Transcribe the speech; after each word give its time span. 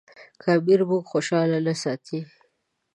که 0.41 0.49
امیر 0.57 0.81
موږ 0.89 1.03
خوشاله 1.11 1.59
نه 1.67 1.73
ساتي. 1.81 2.19